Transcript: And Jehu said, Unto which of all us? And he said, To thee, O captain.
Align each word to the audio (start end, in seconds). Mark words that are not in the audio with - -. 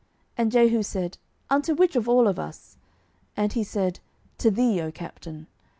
And 0.35 0.51
Jehu 0.51 0.81
said, 0.81 1.19
Unto 1.47 1.75
which 1.75 1.95
of 1.95 2.09
all 2.09 2.27
us? 2.27 2.75
And 3.37 3.53
he 3.53 3.63
said, 3.63 3.99
To 4.39 4.49
thee, 4.49 4.81
O 4.81 4.91
captain. 4.91 5.45